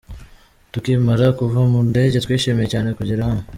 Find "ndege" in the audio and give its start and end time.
1.89-2.17